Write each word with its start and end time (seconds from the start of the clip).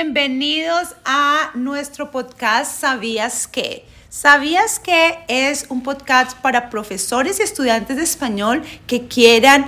bienvenidos 0.00 0.94
a 1.06 1.52
nuestro 1.54 2.10
podcast 2.10 2.70
¿Sabías 2.82 3.48
qué? 3.48 3.86
¿Sabías 4.10 4.78
que 4.78 5.18
es 5.26 5.64
un 5.70 5.82
podcast 5.82 6.36
para 6.36 6.68
profesores 6.68 7.40
y 7.40 7.42
estudiantes 7.42 7.96
de 7.96 8.02
español 8.02 8.62
que 8.86 9.06
quieran 9.08 9.64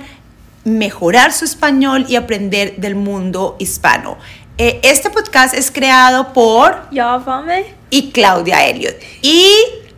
mejorar 0.65 1.33
su 1.33 1.45
español 1.45 2.05
y 2.07 2.15
aprender 2.15 2.75
del 2.75 2.93
mundo 2.93 3.55
hispano? 3.57 4.19
Eh, 4.59 4.79
este 4.83 5.09
podcast 5.09 5.55
es 5.55 5.71
creado 5.71 6.31
por 6.31 6.87
Yavame 6.91 7.73
y 7.89 8.11
Claudia 8.11 8.67
Elliot. 8.67 8.97
Y 9.23 9.51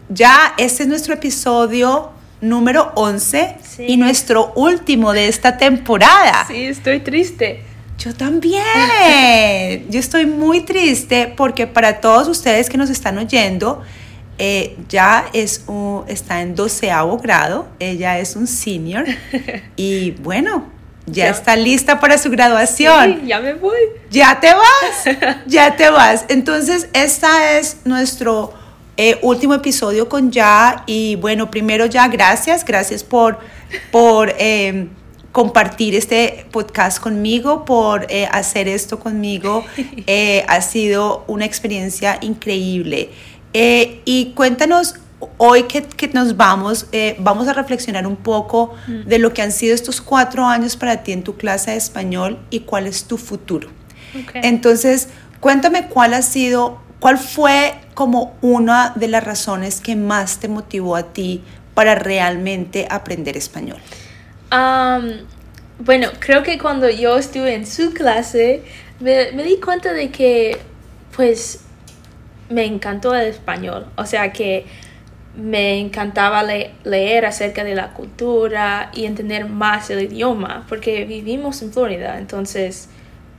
ya 0.07 0.53
este 0.57 0.84
es 0.84 0.88
nuestro 0.88 1.13
episodio 1.13 2.11
número 2.39 2.93
11 2.95 3.57
Sí. 3.61 3.84
y 3.85 3.98
nuestro 3.98 4.53
último 4.55 5.11
de 5.11 5.27
esta 5.27 5.57
temporada. 5.57 6.45
Sí, 6.48 6.67
estoy 6.67 7.02
triste. 7.02 7.66
Yo 8.03 8.13
también. 8.15 9.85
Yo 9.89 9.99
estoy 9.99 10.25
muy 10.25 10.61
triste 10.61 11.31
porque 11.35 11.67
para 11.67 12.01
todos 12.01 12.27
ustedes 12.27 12.69
que 12.69 12.77
nos 12.77 12.89
están 12.89 13.17
oyendo, 13.17 13.81
eh, 14.37 14.75
ya 14.89 15.25
es 15.33 15.63
un- 15.67 16.03
está 16.07 16.41
en 16.41 16.55
doceavo 16.55 17.17
grado, 17.17 17.67
ella 17.79 18.17
es 18.17 18.35
un 18.35 18.47
senior 18.47 19.05
y 19.75 20.11
bueno, 20.11 20.65
ya, 21.05 21.25
Ya. 21.25 21.29
está 21.31 21.55
lista 21.55 21.99
para 21.99 22.17
su 22.17 22.31
graduación. 22.31 23.19
Sí, 23.21 23.27
ya 23.27 23.39
me 23.39 23.53
voy. 23.53 23.77
Ya 24.09 24.39
te 24.39 24.52
vas, 24.53 25.17
ya 25.45 25.75
te 25.75 25.89
vas. 25.89 26.25
Entonces, 26.29 26.88
esta 26.93 27.57
es 27.59 27.77
nuestro 27.85 28.53
eh, 28.97 29.17
último 29.21 29.53
episodio 29.53 30.09
con 30.09 30.31
Ya. 30.31 30.83
Y 30.88 31.15
bueno, 31.17 31.49
primero 31.52 31.85
Ya, 31.85 32.07
gracias, 32.07 32.63
gracias 32.65 33.03
por, 33.03 33.39
por 33.91 34.33
eh, 34.39 34.88
compartir 35.31 35.95
este 35.95 36.45
podcast 36.52 36.99
conmigo, 36.99 37.63
por 37.66 38.05
eh, 38.09 38.27
hacer 38.31 38.67
esto 38.67 38.99
conmigo. 38.99 39.66
Eh, 40.08 40.44
ha 40.47 40.61
sido 40.61 41.23
una 41.28 41.45
experiencia 41.45 42.17
increíble. 42.22 43.11
Eh, 43.53 44.02
y 44.05 44.33
cuéntanos 44.33 44.95
hoy 45.38 45.64
que, 45.64 45.83
que 45.83 46.08
nos 46.08 46.36
vamos, 46.36 46.88
vamos 47.20 47.47
a 47.47 47.53
reflexionar 47.53 48.08
un 48.08 48.16
poco 48.16 48.73
de 49.05 49.20
lo 49.20 49.33
que 49.33 49.42
han 49.42 49.52
sido 49.52 49.75
estos 49.75 50.02
cuatro 50.02 50.45
años 50.45 50.75
para 50.75 51.03
ti 51.03 51.11
en 51.11 51.23
tu 51.23 51.36
clase 51.36 51.72
de 51.72 51.77
español 51.77 52.39
y 52.50 52.61
cuál 52.61 52.88
es 52.88 53.03
tu 53.03 53.17
futuro. 53.17 53.70
Entonces, 54.33 55.09
cuéntame 55.39 55.88
cuál 55.88 56.14
ha 56.14 56.22
sido, 56.22 56.80
cuál 57.00 57.17
fue 57.17 57.75
como 57.94 58.36
una 58.42 58.94
de 58.95 59.08
las 59.08 59.23
razones 59.23 59.81
que 59.81 59.95
más 59.95 60.39
te 60.39 60.48
motivó 60.48 60.95
a 60.95 61.14
ti 61.14 61.44
para 61.73 61.95
realmente 61.95 62.88
aprender 62.89 63.38
español. 63.38 63.80
Am, 64.52 65.27
bueno, 65.80 66.09
creo 66.19 66.44
que 66.44 66.57
cuando 66.57 66.89
yo 66.89 67.17
estuve 67.17 67.55
en 67.55 67.66
su 67.66 67.94
clase, 67.94 68.63
me, 68.99 69.31
me 69.33 69.43
di 69.43 69.59
cuenta 69.59 69.93
de 69.93 70.11
que, 70.11 70.58
pues, 71.16 71.61
me 72.49 72.66
encantó 72.66 73.16
el 73.16 73.27
español. 73.30 73.88
O 73.97 74.05
sea 74.05 74.33
que 74.33 74.66
me 75.38 75.80
encantaba 75.80 76.43
le- 76.43 76.71
leer 76.83 77.25
acerca 77.25 77.63
de 77.63 77.75
la 77.75 77.93
cultura 77.93 78.91
y 78.93 79.05
entender 79.05 79.47
más 79.49 79.89
el 79.91 80.03
idioma, 80.03 80.65
porque 80.69 81.05
vivimos 81.05 81.61
en 81.63 81.73
Florida, 81.73 82.17
entonces 82.19 82.89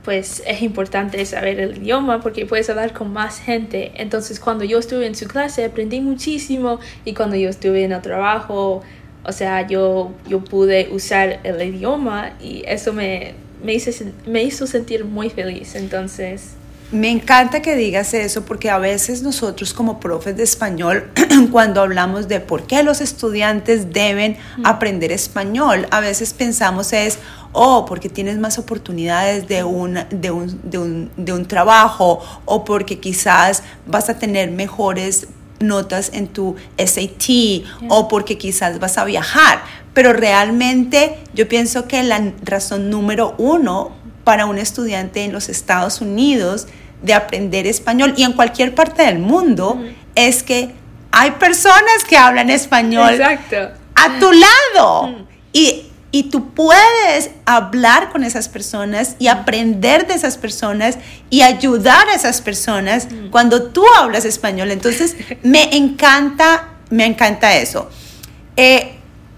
pues 0.03 0.43
es 0.45 0.61
importante 0.61 1.25
saber 1.25 1.59
el 1.61 1.77
idioma 1.77 2.21
porque 2.21 2.45
puedes 2.45 2.69
hablar 2.69 2.93
con 2.93 3.13
más 3.13 3.39
gente. 3.39 3.93
Entonces 3.95 4.39
cuando 4.39 4.65
yo 4.65 4.79
estuve 4.79 5.07
en 5.07 5.15
su 5.15 5.27
clase 5.27 5.63
aprendí 5.65 6.01
muchísimo 6.01 6.79
y 7.05 7.13
cuando 7.13 7.37
yo 7.37 7.49
estuve 7.49 7.83
en 7.85 7.93
el 7.93 8.01
trabajo, 8.01 8.83
o 9.25 9.31
sea, 9.31 9.65
yo, 9.67 10.11
yo 10.27 10.43
pude 10.43 10.89
usar 10.91 11.39
el 11.43 11.61
idioma 11.61 12.33
y 12.41 12.63
eso 12.67 12.93
me, 12.93 13.33
me, 13.63 13.73
hizo, 13.73 13.91
me 14.25 14.43
hizo 14.43 14.67
sentir 14.67 15.05
muy 15.05 15.29
feliz. 15.29 15.75
Entonces, 15.75 16.55
Me 16.91 17.09
encanta 17.09 17.61
que 17.61 17.75
digas 17.75 18.13
eso 18.13 18.43
porque 18.43 18.69
a 18.69 18.77
veces 18.77 19.23
nosotros 19.23 19.73
como 19.73 19.99
profes 19.99 20.35
de 20.35 20.43
español, 20.43 21.09
cuando 21.51 21.81
hablamos 21.81 22.27
de 22.27 22.39
por 22.39 22.67
qué 22.67 22.83
los 22.83 23.01
estudiantes 23.01 23.93
deben 23.93 24.37
aprender 24.63 25.11
español, 25.11 25.87
a 25.89 26.01
veces 26.01 26.33
pensamos 26.33 26.93
es, 26.93 27.17
oh, 27.53 27.85
porque 27.85 28.09
tienes 28.09 28.37
más 28.37 28.59
oportunidades 28.59 29.47
de 29.47 29.63
un, 29.63 29.99
de 30.11 30.31
un, 30.31 30.59
de 30.69 30.77
un, 30.77 31.11
de 31.15 31.33
un 31.33 31.45
trabajo 31.47 32.19
o 32.45 32.65
porque 32.65 32.99
quizás 32.99 33.63
vas 33.87 34.09
a 34.09 34.19
tener 34.19 34.51
mejores 34.51 35.27
notas 35.63 36.11
en 36.13 36.27
tu 36.27 36.55
SAT 36.77 37.65
o 37.89 38.07
porque 38.07 38.37
quizás 38.37 38.79
vas 38.79 38.97
a 38.97 39.05
viajar. 39.05 39.63
Pero 39.93 40.13
realmente 40.13 41.17
yo 41.33 41.47
pienso 41.47 41.87
que 41.87 42.03
la 42.03 42.33
razón 42.43 42.89
número 42.89 43.35
uno 43.37 43.91
para 44.23 44.45
un 44.45 44.57
estudiante 44.57 45.23
en 45.23 45.33
los 45.33 45.49
Estados 45.49 46.01
Unidos 46.01 46.67
de 47.01 47.13
aprender 47.13 47.67
español 47.67 48.13
y 48.17 48.23
en 48.23 48.33
cualquier 48.33 48.73
parte 48.73 49.03
del 49.03 49.19
mundo 49.19 49.83
es 50.15 50.41
que 50.43 50.71
hay 51.11 51.31
personas 51.31 52.03
que 52.07 52.17
hablan 52.17 52.49
español 52.49 53.13
exacto. 53.13 53.71
a 53.95 54.19
tu 54.19 54.31
lado. 54.31 55.27
Y, 55.51 55.87
y 56.15 56.29
tú 56.29 56.51
puedes 56.51 57.31
hablar 57.43 58.11
con 58.11 58.23
esas 58.23 58.47
personas 58.47 59.15
y 59.17 59.29
aprender 59.29 60.05
de 60.05 60.13
esas 60.13 60.37
personas 60.37 60.99
y 61.31 61.41
ayudar 61.41 62.07
a 62.07 62.13
esas 62.13 62.39
personas 62.39 63.07
cuando 63.31 63.63
tú 63.71 63.83
hablas 63.97 64.23
español. 64.23 64.69
Entonces, 64.69 65.15
me 65.43 65.75
encanta, 65.75 66.75
me 66.91 67.07
encanta 67.07 67.57
eso. 67.57 67.89
Eh, 68.55 68.93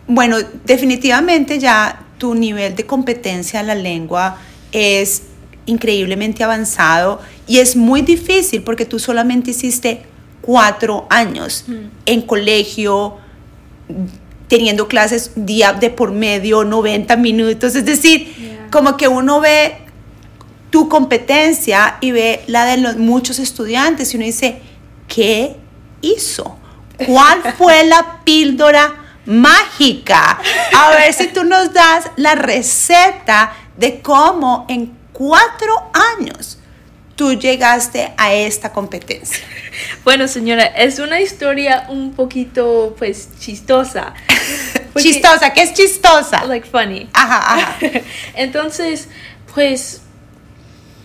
bueno, 0.05 0.35
definitivamente 0.65 1.59
ya 1.59 2.07
tu 2.17 2.35
nivel 2.35 2.75
de 2.75 2.85
competencia 2.85 3.61
en 3.61 3.67
la 3.67 3.75
lengua 3.75 4.37
es 4.73 5.21
increíblemente 5.65 6.43
avanzado 6.43 7.21
y 7.47 7.59
es 7.59 7.77
muy 7.77 8.01
difícil 8.01 8.63
porque 8.63 8.83
tú 8.83 8.99
solamente 8.99 9.51
hiciste 9.51 10.01
cuatro 10.41 11.07
años 11.09 11.63
en 12.05 12.21
colegio, 12.23 13.15
teniendo 14.47 14.87
clases 14.87 15.31
día 15.35 15.73
de 15.73 15.89
por 15.89 16.11
medio, 16.11 16.63
90 16.63 17.15
minutos, 17.17 17.75
es 17.75 17.85
decir, 17.85 18.33
Yeah. 18.37 18.67
como 18.71 18.97
que 18.97 19.07
uno 19.07 19.39
ve 19.39 19.77
tu 20.69 20.89
competencia 20.89 21.97
y 22.01 22.11
ve 22.11 22.43
la 22.47 22.65
de 22.65 22.77
los 22.77 22.97
muchos 22.97 23.39
estudiantes 23.39 24.13
y 24.13 24.17
uno 24.17 24.25
dice, 24.25 24.61
¿qué 25.07 25.55
hizo? 26.01 26.57
¿Cuál 27.07 27.41
fue 27.57 27.85
la 27.85 28.21
píldora 28.23 28.95
mágica? 29.25 30.39
A 30.75 30.89
ver 30.91 31.13
si 31.13 31.27
tú 31.27 31.43
nos 31.43 31.73
das 31.73 32.09
la 32.17 32.35
receta 32.35 33.53
de 33.77 34.01
cómo 34.01 34.65
en 34.69 34.93
cuatro 35.11 35.73
años 36.17 36.59
tú 37.15 37.33
llegaste 37.33 38.13
a 38.17 38.33
esta 38.33 38.71
competencia. 38.73 39.43
Bueno, 40.03 40.27
señora, 40.27 40.65
es 40.65 40.99
una 40.99 41.19
historia 41.21 41.85
un 41.89 42.13
poquito, 42.13 42.95
pues, 42.97 43.29
chistosa. 43.39 44.13
Porque- 44.93 45.09
chistosa, 45.09 45.53
¿qué 45.53 45.63
es 45.63 45.73
chistosa? 45.73 46.45
Like 46.45 46.67
funny. 46.67 47.09
Ajá, 47.13 47.55
ajá. 47.55 47.77
Entonces, 48.35 49.07
pues, 49.53 50.01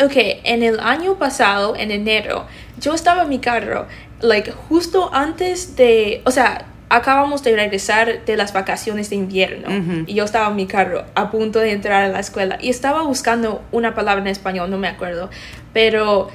ok, 0.02 0.12
en 0.44 0.62
el 0.62 0.80
año 0.80 1.16
pasado, 1.18 1.74
en 1.76 1.90
enero, 1.90 2.46
yo 2.80 2.94
estaba 2.94 3.22
en 3.22 3.28
mi 3.28 3.38
carro, 3.38 3.86
like, 4.20 4.50
justo 4.52 5.10
antes 5.12 5.76
de, 5.76 6.22
o 6.24 6.30
sea, 6.30 6.66
acabamos 6.90 7.42
de 7.42 7.54
regresar 7.54 8.24
de 8.24 8.36
las 8.36 8.52
vacaciones 8.52 9.10
de 9.10 9.16
invierno 9.16 10.04
y 10.06 10.14
yo 10.14 10.24
estaba 10.24 10.48
en 10.48 10.56
mi 10.56 10.66
carro 10.66 11.04
a 11.14 11.30
punto 11.30 11.60
de 11.60 11.72
entrar 11.72 12.02
a 12.02 12.08
la 12.08 12.18
escuela 12.20 12.58
y 12.60 12.68
estaba 12.68 13.02
buscando 13.02 13.62
una 13.70 13.94
palabra 13.94 14.20
en 14.20 14.28
español, 14.28 14.70
no 14.70 14.76
me 14.76 14.88
acuerdo, 14.88 15.30
pero 15.72 16.28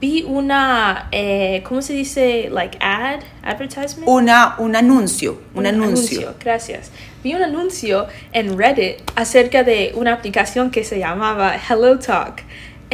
vi 0.00 0.24
una, 0.26 1.08
eh, 1.12 1.62
¿cómo 1.66 1.82
se 1.82 1.92
dice? 1.92 2.48
Like 2.50 2.78
ad, 2.80 3.20
advertisement. 3.42 4.08
Una, 4.08 4.56
un 4.58 4.76
anuncio, 4.76 5.40
un, 5.54 5.66
anuncio. 5.66 6.34
Gracias. 6.40 6.90
Vi 7.22 7.34
un 7.34 7.42
anuncio 7.42 8.06
en 8.32 8.58
Reddit 8.58 9.02
acerca 9.14 9.62
de 9.62 9.92
una 9.94 10.14
aplicación 10.14 10.70
que 10.70 10.84
se 10.84 10.98
llamaba 10.98 11.54
Hello 11.56 11.98
Talk. 11.98 12.42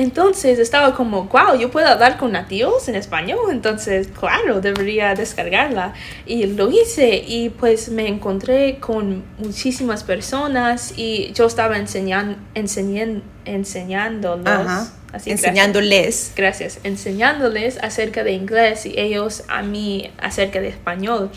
Entonces 0.01 0.59
estaba 0.59 0.95
como, 0.95 1.25
wow, 1.25 1.59
yo 1.61 1.71
puedo 1.71 1.87
hablar 1.87 2.17
con 2.17 2.33
nativos 2.33 2.89
en 2.89 2.95
español, 2.95 3.51
entonces 3.51 4.09
claro, 4.09 4.63
debería 4.63 5.15
descargarla. 5.15 5.93
Y 6.25 6.47
lo 6.47 6.71
hice 6.71 7.23
y 7.27 7.51
pues 7.51 7.91
me 7.91 8.09
encontré 8.09 8.79
con 8.79 9.23
muchísimas 9.37 10.03
personas 10.03 10.95
y 10.97 11.33
yo 11.35 11.45
estaba 11.45 11.77
enseñan, 11.77 12.39
enseñan, 12.55 13.23
enseñándolos. 13.45 14.49
Ajá. 14.49 14.91
Así, 15.13 15.29
gracias. 15.29 15.29
enseñándoles. 15.29 16.33
Gracias. 16.35 16.79
Enseñándoles 16.83 17.77
acerca 17.83 18.25
de 18.25 18.33
inglés 18.33 18.87
y 18.87 18.99
ellos 18.99 19.43
a 19.49 19.61
mí 19.61 20.11
acerca 20.19 20.63
de 20.63 20.69
español. 20.69 21.31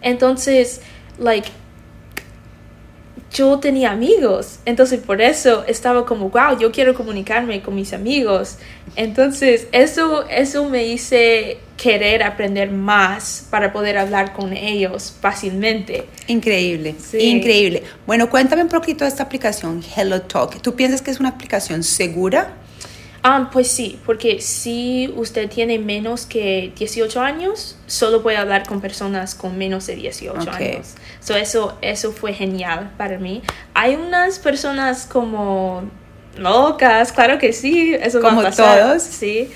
Entonces, 0.00 0.80
like, 1.18 1.48
yo 3.32 3.58
tenía 3.58 3.90
amigos. 3.92 4.58
Entonces, 4.64 5.00
por 5.00 5.20
eso 5.22 5.64
estaba 5.66 6.04
como, 6.06 6.28
wow, 6.30 6.58
yo 6.58 6.70
quiero 6.70 6.94
comunicarme 6.94 7.62
con 7.62 7.74
mis 7.74 7.92
amigos. 7.92 8.58
Entonces, 8.96 9.68
eso, 9.72 10.28
eso 10.28 10.68
me 10.68 10.84
hice 10.84 11.58
querer 11.76 12.22
aprender 12.22 12.70
más 12.70 13.46
para 13.50 13.72
poder 13.72 13.98
hablar 13.98 14.32
con 14.34 14.52
ellos 14.52 15.14
fácilmente. 15.20 16.04
Increíble, 16.28 16.94
Sí. 16.98 17.18
increíble. 17.18 17.82
Bueno, 18.06 18.30
cuéntame 18.30 18.62
un 18.62 18.68
poquito 18.68 19.04
de 19.04 19.08
esta 19.10 19.24
aplicación, 19.24 19.82
Hello 19.96 20.22
Talk. 20.22 20.60
¿Tú 20.60 20.74
piensas 20.74 21.02
que 21.02 21.10
es 21.10 21.18
una 21.18 21.30
aplicación 21.30 21.82
segura? 21.82 22.52
Ah, 23.24 23.50
pues 23.52 23.68
sí, 23.68 24.00
porque 24.04 24.40
si 24.40 25.12
usted 25.16 25.48
tiene 25.48 25.78
menos 25.78 26.26
que 26.26 26.72
18 26.76 27.20
años, 27.20 27.76
solo 27.86 28.20
puede 28.20 28.36
hablar 28.36 28.66
con 28.66 28.80
personas 28.80 29.36
con 29.36 29.56
menos 29.56 29.86
de 29.86 29.94
18 29.94 30.50
años. 30.50 30.94
So 31.20 31.36
eso, 31.36 31.78
eso 31.82 32.10
fue 32.10 32.32
genial 32.32 32.90
para 32.96 33.18
mí. 33.18 33.42
Hay 33.74 33.94
unas 33.94 34.40
personas 34.40 35.06
como 35.06 35.84
locas, 36.36 37.12
claro 37.12 37.38
que 37.38 37.52
sí, 37.52 37.94
eso 37.94 38.20
como 38.20 38.38
va 38.42 38.48
a 38.48 38.50
pasar, 38.50 38.80
todos. 38.80 39.02
Sí, 39.04 39.50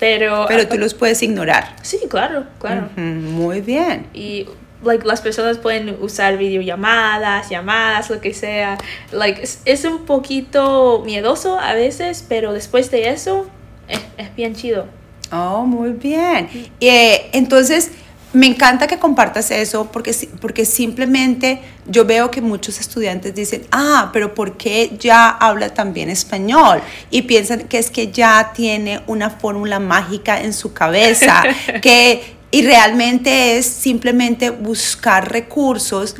pero... 0.00 0.46
Pero 0.48 0.66
tú 0.66 0.76
los 0.76 0.94
puedes 0.94 1.22
ignorar. 1.22 1.76
Sí, 1.82 2.00
claro, 2.08 2.46
claro. 2.58 2.88
Muy 2.96 3.60
bien. 3.60 4.08
Y 4.14 4.48
like, 4.82 5.06
las 5.06 5.20
personas 5.20 5.58
pueden 5.58 5.96
usar 6.00 6.36
videollamadas, 6.38 7.48
llamadas, 7.48 8.10
lo 8.10 8.20
que 8.20 8.34
sea. 8.34 8.78
Like, 9.10 9.42
es, 9.42 9.60
es 9.64 9.84
un 9.84 10.04
poquito 10.04 11.02
miedoso 11.04 11.58
a 11.58 11.74
veces, 11.74 12.24
pero 12.28 12.52
después 12.52 12.90
de 12.90 13.10
eso 13.10 13.46
es, 13.88 14.00
es 14.16 14.34
bien 14.34 14.54
chido. 14.54 14.86
Oh, 15.32 15.64
muy 15.64 15.90
bien. 15.90 16.48
Eh, 16.80 17.30
entonces, 17.32 17.90
me 18.32 18.46
encanta 18.46 18.86
que 18.86 18.98
compartas 18.98 19.50
eso 19.50 19.90
porque, 19.92 20.14
porque 20.40 20.64
simplemente 20.64 21.60
yo 21.86 22.04
veo 22.04 22.30
que 22.30 22.40
muchos 22.40 22.80
estudiantes 22.80 23.34
dicen, 23.34 23.66
ah, 23.70 24.10
pero 24.12 24.34
¿por 24.34 24.56
qué 24.56 24.96
ya 24.98 25.28
habla 25.28 25.70
también 25.74 26.08
español? 26.08 26.80
Y 27.10 27.22
piensan 27.22 27.68
que 27.68 27.78
es 27.78 27.90
que 27.90 28.10
ya 28.10 28.52
tiene 28.54 29.02
una 29.06 29.28
fórmula 29.30 29.80
mágica 29.80 30.40
en 30.40 30.52
su 30.52 30.72
cabeza, 30.72 31.42
que, 31.82 32.36
y 32.52 32.62
realmente 32.62 33.56
es 33.56 33.66
simplemente 33.66 34.50
buscar 34.50 35.32
recursos 35.32 36.14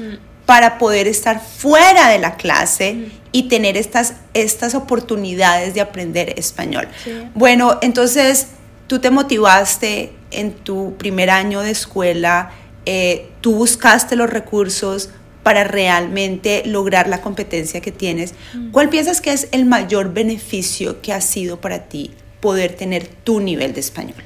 para 0.46 0.79
poder 0.79 1.06
estar 1.06 1.40
fuera 1.40 2.08
de 2.08 2.19
la 2.19 2.37
clase 2.37 3.11
y 3.31 3.44
tener 3.44 3.76
estas, 3.76 4.14
estas 4.34 4.75
oportunidades 4.75 5.75
de 5.75 5.82
aprender 5.82 6.34
español. 6.38 6.88
Sí. 7.05 7.12
Bueno, 7.34 7.79
entonces 7.82 8.49
tú 8.87 8.99
te 8.99 9.11
motivaste 9.11 10.12
en 10.31 10.52
tu 10.52 10.96
primer 10.96 11.31
año 11.31 11.61
de 11.61 11.70
escuela, 11.70 12.50
eh, 12.87 13.29
tú 13.43 13.55
buscaste 13.55 14.17
los 14.17 14.29
recursos 14.29 15.11
para 15.43 15.64
realmente 15.64 16.62
lograr 16.64 17.08
la 17.08 17.20
competencia 17.20 17.81
que 17.81 17.93
tienes. 17.93 18.34
¿Cuál 18.70 18.88
piensas 18.88 19.20
que 19.20 19.32
es 19.32 19.49
el 19.52 19.67
mayor 19.67 20.14
beneficio 20.14 21.02
que 21.02 21.12
ha 21.12 21.20
sido 21.20 21.61
para 21.61 21.88
ti 21.88 22.12
poder 22.40 22.75
tener 22.75 23.06
tu 23.06 23.40
nivel 23.40 23.75
de 23.75 23.81
español? 23.81 24.23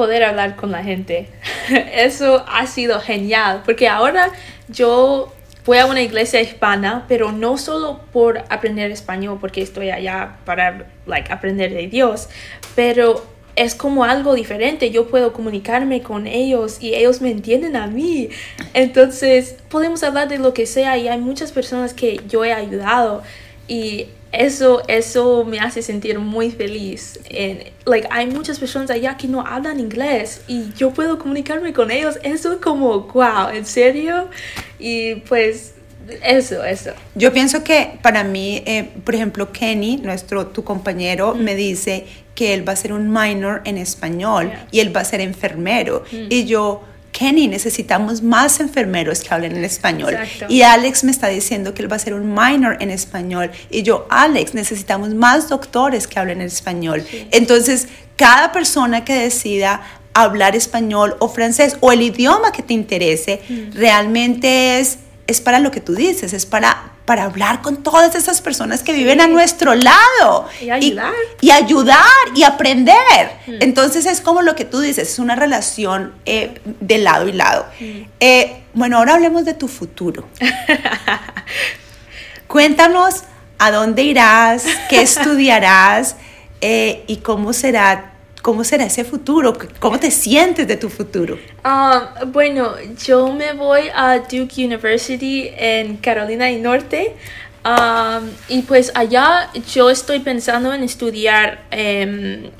Poder 0.00 0.24
hablar 0.24 0.56
con 0.56 0.70
la 0.70 0.82
gente. 0.82 1.28
Eso 1.92 2.42
ha 2.48 2.66
sido 2.66 3.00
genial, 3.00 3.60
porque 3.66 3.86
ahora 3.86 4.30
yo 4.66 5.30
voy 5.66 5.76
a 5.76 5.84
una 5.84 6.00
iglesia 6.00 6.40
hispana, 6.40 7.04
pero 7.06 7.32
no 7.32 7.58
solo 7.58 8.00
por 8.10 8.38
aprender 8.48 8.90
español, 8.92 9.36
porque 9.38 9.60
estoy 9.60 9.90
allá 9.90 10.38
para 10.46 10.86
like, 11.04 11.30
aprender 11.30 11.74
de 11.74 11.86
Dios, 11.88 12.30
pero 12.74 13.22
es 13.56 13.74
como 13.74 14.04
algo 14.04 14.32
diferente. 14.32 14.90
Yo 14.90 15.08
puedo 15.08 15.34
comunicarme 15.34 16.00
con 16.00 16.26
ellos 16.26 16.78
y 16.80 16.94
ellos 16.94 17.20
me 17.20 17.30
entienden 17.30 17.76
a 17.76 17.86
mí. 17.86 18.30
Entonces 18.72 19.56
podemos 19.68 20.02
hablar 20.02 20.28
de 20.28 20.38
lo 20.38 20.54
que 20.54 20.64
sea 20.64 20.96
y 20.96 21.08
hay 21.08 21.20
muchas 21.20 21.52
personas 21.52 21.92
que 21.92 22.22
yo 22.26 22.42
he 22.42 22.54
ayudado 22.54 23.22
y 23.68 24.06
eso, 24.32 24.82
eso 24.86 25.44
me 25.44 25.58
hace 25.58 25.82
sentir 25.82 26.18
muy 26.18 26.50
feliz. 26.50 27.18
Like, 27.84 28.08
hay 28.10 28.26
muchas 28.26 28.58
personas 28.58 28.90
allá 28.90 29.16
que 29.16 29.26
no 29.26 29.40
hablan 29.44 29.80
inglés 29.80 30.42
y 30.46 30.72
yo 30.76 30.90
puedo 30.92 31.18
comunicarme 31.18 31.72
con 31.72 31.90
ellos. 31.90 32.18
Eso 32.22 32.52
es 32.52 32.58
como, 32.58 33.00
wow, 33.00 33.48
¿en 33.52 33.66
serio? 33.66 34.28
Y 34.78 35.16
pues, 35.16 35.74
eso, 36.22 36.64
eso. 36.64 36.90
Yo 37.14 37.32
pienso 37.32 37.64
que 37.64 37.98
para 38.02 38.24
mí, 38.24 38.62
eh, 38.66 38.88
por 39.04 39.14
ejemplo, 39.14 39.52
Kenny, 39.52 39.96
nuestro, 39.98 40.46
tu 40.46 40.64
compañero, 40.64 41.34
me 41.34 41.54
dice 41.54 42.06
que 42.34 42.54
él 42.54 42.66
va 42.66 42.72
a 42.72 42.76
ser 42.76 42.92
un 42.92 43.12
minor 43.12 43.62
en 43.64 43.76
español 43.78 44.46
Yeah. 44.48 44.68
y 44.70 44.80
él 44.80 44.96
va 44.96 45.00
a 45.00 45.04
ser 45.04 45.20
enfermero. 45.20 46.04
Y 46.10 46.46
yo, 46.46 46.82
Kenny, 47.20 47.48
necesitamos 47.48 48.22
más 48.22 48.60
enfermeros 48.60 49.20
que 49.20 49.34
hablen 49.34 49.54
en 49.54 49.62
español. 49.62 50.14
Exacto. 50.14 50.46
Y 50.48 50.62
Alex 50.62 51.04
me 51.04 51.10
está 51.10 51.28
diciendo 51.28 51.74
que 51.74 51.82
él 51.82 51.92
va 51.92 51.96
a 51.96 51.98
ser 51.98 52.14
un 52.14 52.32
minor 52.32 52.78
en 52.80 52.90
español. 52.90 53.50
Y 53.68 53.82
yo, 53.82 54.06
Alex, 54.08 54.54
necesitamos 54.54 55.12
más 55.12 55.50
doctores 55.50 56.06
que 56.06 56.18
hablen 56.18 56.40
en 56.40 56.46
español. 56.46 57.04
Entonces, 57.30 57.88
cada 58.16 58.52
persona 58.52 59.04
que 59.04 59.12
decida 59.12 59.82
hablar 60.14 60.56
español 60.56 61.14
o 61.18 61.28
francés 61.28 61.76
o 61.80 61.92
el 61.92 62.00
idioma 62.00 62.52
que 62.52 62.62
te 62.62 62.72
interese, 62.72 63.42
realmente 63.74 64.78
es, 64.78 64.96
es 65.30 65.40
para 65.40 65.60
lo 65.60 65.70
que 65.70 65.80
tú 65.80 65.94
dices, 65.94 66.32
es 66.32 66.44
para, 66.44 66.92
para 67.04 67.24
hablar 67.24 67.62
con 67.62 67.82
todas 67.82 68.14
esas 68.14 68.40
personas 68.40 68.82
que 68.82 68.92
viven 68.92 69.20
a 69.20 69.28
nuestro 69.28 69.74
lado. 69.74 70.48
Y 70.60 70.70
ayudar. 70.70 71.12
Y, 71.40 71.50
ayudar 71.50 72.04
y 72.34 72.42
aprender. 72.42 73.30
Entonces 73.46 74.06
es 74.06 74.20
como 74.20 74.42
lo 74.42 74.56
que 74.56 74.64
tú 74.64 74.80
dices, 74.80 75.12
es 75.12 75.18
una 75.18 75.36
relación 75.36 76.12
eh, 76.26 76.60
de 76.64 76.98
lado 76.98 77.28
y 77.28 77.32
lado. 77.32 77.66
Eh, 78.18 78.62
bueno, 78.74 78.98
ahora 78.98 79.14
hablemos 79.14 79.44
de 79.44 79.54
tu 79.54 79.68
futuro. 79.68 80.26
Cuéntanos 82.48 83.22
a 83.58 83.70
dónde 83.70 84.02
irás, 84.02 84.64
qué 84.88 85.02
estudiarás 85.02 86.16
eh, 86.60 87.04
y 87.06 87.18
cómo 87.18 87.52
será, 87.52 88.14
cómo 88.42 88.64
será 88.64 88.84
ese 88.84 89.04
futuro, 89.04 89.56
cómo 89.78 89.98
te 89.98 90.10
sientes 90.10 90.66
de 90.66 90.76
tu 90.76 90.88
futuro. 90.88 91.38
Um, 91.64 92.32
bueno, 92.32 92.74
yo 93.04 93.32
me 93.32 93.52
voy 93.52 93.82
a 93.94 94.18
Duke 94.18 94.64
University 94.64 95.50
en 95.56 95.96
Carolina 95.98 96.46
del 96.46 96.62
Norte. 96.62 97.16
Um, 97.62 98.30
y 98.48 98.62
pues 98.62 98.90
allá 98.94 99.50
yo 99.74 99.90
estoy 99.90 100.20
pensando 100.20 100.72
en 100.72 100.82
estudiar 100.82 101.62
em, 101.70 102.50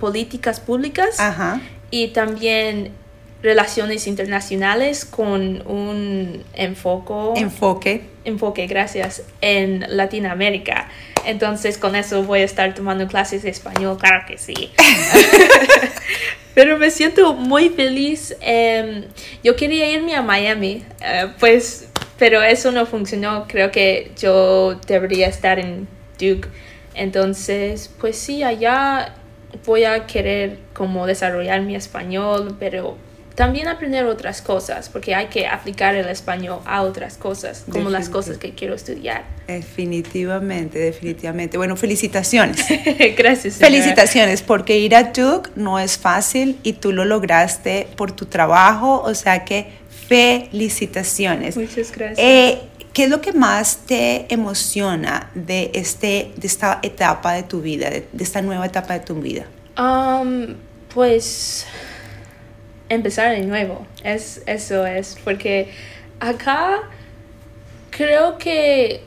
políticas 0.00 0.58
públicas 0.58 1.20
Ajá. 1.20 1.60
y 1.90 2.08
también 2.08 2.92
relaciones 3.42 4.06
internacionales 4.06 5.04
con 5.04 5.66
un 5.66 6.44
enfoque, 6.54 7.40
Enfoque. 7.40 8.02
enfoque, 8.24 8.66
gracias, 8.66 9.22
en 9.40 9.84
Latinoamérica. 9.88 10.88
Entonces 11.26 11.78
con 11.78 11.96
eso 11.96 12.22
voy 12.22 12.40
a 12.40 12.44
estar 12.44 12.74
tomando 12.74 13.06
clases 13.08 13.42
de 13.42 13.50
español, 13.50 13.96
claro 13.98 14.24
que 14.26 14.38
sí. 14.38 14.70
Pero 16.54 16.78
me 16.78 16.90
siento 16.90 17.32
muy 17.34 17.70
feliz. 17.70 18.36
em, 18.40 19.04
yo 19.42 19.56
quería 19.56 19.90
irme 19.90 20.14
a 20.14 20.22
Miami, 20.22 20.84
eh, 21.00 21.28
pues, 21.40 21.88
pero 22.18 22.42
eso 22.42 22.70
no 22.72 22.84
funcionó. 22.84 23.46
Creo 23.48 23.70
que 23.70 24.12
yo 24.20 24.74
debería 24.86 25.28
estar 25.28 25.58
en 25.58 25.88
Duke. 26.18 26.48
Entonces, 26.94 27.90
pues 27.98 28.16
sí, 28.18 28.42
allá 28.42 29.14
voy 29.64 29.84
a 29.84 30.06
querer 30.06 30.58
como 30.74 31.06
desarrollar 31.06 31.62
mi 31.62 31.74
español, 31.74 32.54
pero 32.60 32.98
también 33.34 33.68
aprender 33.68 34.04
otras 34.06 34.42
cosas, 34.42 34.88
porque 34.88 35.14
hay 35.14 35.26
que 35.26 35.46
aplicar 35.46 35.94
el 35.94 36.08
español 36.08 36.60
a 36.66 36.82
otras 36.82 37.16
cosas, 37.16 37.64
como 37.70 37.88
las 37.88 38.08
cosas 38.08 38.38
que 38.38 38.54
quiero 38.54 38.74
estudiar. 38.74 39.24
Definitivamente, 39.46 40.78
definitivamente. 40.78 41.56
Bueno, 41.56 41.76
felicitaciones. 41.76 42.64
Gracias. 43.16 43.54
señora. 43.54 43.70
Felicitaciones, 43.70 44.42
porque 44.42 44.78
ir 44.78 44.94
a 44.94 45.04
Duke 45.04 45.50
no 45.56 45.78
es 45.78 45.98
fácil 45.98 46.58
y 46.62 46.74
tú 46.74 46.92
lo 46.92 47.04
lograste 47.04 47.88
por 47.96 48.12
tu 48.12 48.26
trabajo, 48.26 49.02
o 49.02 49.14
sea 49.14 49.44
que 49.44 49.66
felicitaciones. 50.08 51.56
Muchas 51.56 51.90
gracias. 51.92 52.18
Eh, 52.18 52.58
¿Qué 52.92 53.04
es 53.04 53.10
lo 53.10 53.22
que 53.22 53.32
más 53.32 53.78
te 53.86 54.26
emociona 54.28 55.30
de, 55.34 55.70
este, 55.72 56.32
de 56.36 56.46
esta 56.46 56.78
etapa 56.82 57.32
de 57.32 57.42
tu 57.42 57.62
vida, 57.62 57.88
de, 57.88 58.06
de 58.12 58.24
esta 58.24 58.42
nueva 58.42 58.66
etapa 58.66 58.92
de 58.92 59.00
tu 59.00 59.14
vida? 59.14 59.46
Um, 59.78 60.56
pues 60.92 61.66
empezar 62.94 63.30
de 63.30 63.42
nuevo, 63.42 63.86
es, 64.04 64.42
eso 64.46 64.86
es, 64.86 65.16
porque 65.24 65.72
acá 66.20 66.82
creo 67.90 68.38
que, 68.38 69.02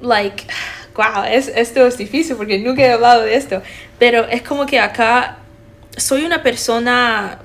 like, 0.00 0.44
wow, 0.94 1.24
es, 1.24 1.48
esto 1.48 1.86
es 1.86 1.96
difícil 1.96 2.36
porque 2.36 2.58
nunca 2.58 2.82
he 2.82 2.92
hablado 2.92 3.22
de 3.22 3.34
esto, 3.34 3.62
pero 3.98 4.26
es 4.28 4.42
como 4.42 4.66
que 4.66 4.78
acá 4.78 5.38
soy 5.96 6.24
una 6.24 6.42
persona, 6.42 7.38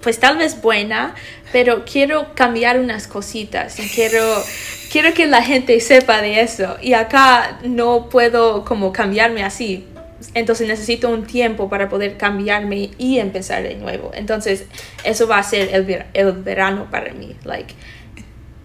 pues 0.00 0.18
tal 0.18 0.36
vez 0.36 0.60
buena, 0.60 1.14
pero 1.52 1.84
quiero 1.84 2.34
cambiar 2.34 2.78
unas 2.80 3.06
cositas 3.06 3.78
y 3.78 3.88
quiero, 3.88 4.42
quiero 4.90 5.14
que 5.14 5.26
la 5.26 5.40
gente 5.42 5.78
sepa 5.80 6.20
de 6.20 6.40
eso. 6.40 6.76
Y 6.82 6.94
acá 6.94 7.60
no 7.62 8.08
puedo 8.08 8.64
como 8.64 8.92
cambiarme 8.92 9.44
así. 9.44 9.86
Entonces 10.34 10.66
necesito 10.68 11.10
un 11.10 11.24
tiempo 11.26 11.68
para 11.68 11.88
poder 11.88 12.16
cambiarme 12.16 12.90
y 12.98 13.18
empezar 13.18 13.62
de 13.62 13.74
nuevo. 13.74 14.10
Entonces 14.14 14.64
eso 15.04 15.26
va 15.28 15.38
a 15.38 15.42
ser 15.42 15.74
el, 15.74 15.84
ver- 15.84 16.06
el 16.14 16.32
verano 16.32 16.88
para 16.90 17.12
mí. 17.12 17.36
Like, 17.44 17.74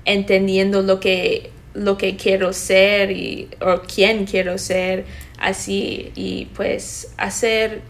entendiendo 0.06 0.82
lo 0.82 1.00
que, 1.00 1.52
lo 1.74 1.98
que 1.98 2.16
quiero 2.16 2.54
ser 2.54 3.12
y, 3.12 3.50
o 3.62 3.82
quién 3.82 4.26
quiero 4.26 4.58
ser 4.58 5.06
así 5.40 6.12
y 6.16 6.46
pues 6.56 7.12
hacer 7.18 7.82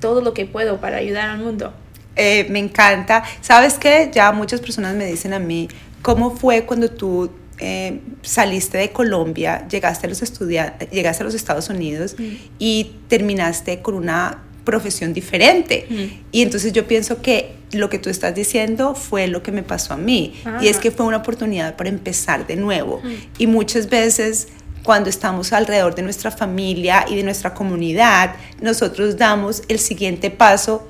todo 0.00 0.20
lo 0.20 0.34
que 0.34 0.46
puedo 0.46 0.80
para 0.80 0.98
ayudar 0.98 1.30
al 1.30 1.38
mundo. 1.38 1.72
Eh, 2.16 2.46
me 2.50 2.58
encanta. 2.58 3.24
¿Sabes 3.40 3.74
qué? 3.74 4.10
Ya 4.12 4.32
muchas 4.32 4.60
personas 4.60 4.94
me 4.94 5.06
dicen 5.06 5.32
a 5.32 5.38
mí, 5.38 5.68
¿cómo 6.02 6.30
fue 6.36 6.64
cuando 6.64 6.90
tú 6.90 7.30
eh, 7.58 8.00
saliste 8.22 8.78
de 8.78 8.90
Colombia, 8.92 9.66
llegaste 9.68 10.06
a 10.06 10.10
los 10.10 10.20
llegaste 10.90 11.22
a 11.22 11.24
los 11.24 11.34
Estados 11.34 11.68
Unidos 11.68 12.16
Mm. 12.18 12.22
y 12.58 12.92
terminaste 13.08 13.80
con 13.80 13.94
una 13.94 14.42
profesión 14.64 15.12
diferente. 15.14 15.86
Mm. 15.88 16.04
Y 16.32 16.42
entonces 16.42 16.72
yo 16.72 16.86
pienso 16.86 17.22
que 17.22 17.54
lo 17.72 17.88
que 17.88 17.98
tú 17.98 18.10
estás 18.10 18.34
diciendo 18.34 18.94
fue 18.94 19.28
lo 19.28 19.42
que 19.42 19.52
me 19.52 19.62
pasó 19.62 19.94
a 19.94 19.96
mí. 19.96 20.34
Y 20.60 20.68
es 20.68 20.76
Ah. 20.78 20.80
que 20.80 20.90
fue 20.90 21.06
una 21.06 21.18
oportunidad 21.18 21.76
para 21.76 21.88
empezar 21.88 22.46
de 22.46 22.56
nuevo. 22.56 23.00
Mm. 23.02 23.08
Y 23.38 23.46
muchas 23.46 23.88
veces 23.88 24.48
cuando 24.82 25.08
estamos 25.10 25.52
alrededor 25.52 25.94
de 25.94 26.02
nuestra 26.02 26.30
familia 26.30 27.04
y 27.08 27.16
de 27.16 27.22
nuestra 27.24 27.54
comunidad, 27.54 28.34
nosotros 28.60 29.16
damos 29.16 29.62
el 29.68 29.78
siguiente 29.80 30.30
paso 30.30 30.88